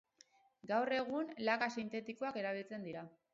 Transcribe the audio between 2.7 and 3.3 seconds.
dira.